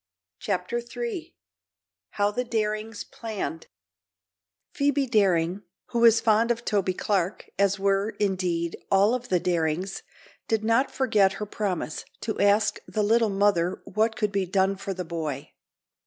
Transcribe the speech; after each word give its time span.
CHAPTER 0.39 0.77
III 0.97 1.35
HOW 2.17 2.31
THE 2.31 2.43
DARINGS 2.43 3.03
PLANNED 3.03 3.67
Phoebe 4.73 5.05
Daring, 5.05 5.61
who 5.89 5.99
was 5.99 6.19
fond 6.19 6.49
of 6.49 6.65
Toby 6.65 6.95
Clark 6.95 7.47
as 7.59 7.77
were, 7.77 8.09
indeed, 8.19 8.75
all 8.89 9.13
of 9.13 9.29
the 9.29 9.39
Darings 9.39 10.01
did 10.47 10.63
not 10.63 10.89
forget 10.89 11.33
her 11.33 11.45
promise 11.45 12.03
to 12.21 12.39
ask 12.39 12.79
the 12.87 13.03
Little 13.03 13.29
Mother 13.29 13.79
what 13.85 14.15
could 14.15 14.31
be 14.31 14.47
done 14.47 14.75
for 14.75 14.95
the 14.95 15.05
boy. 15.05 15.51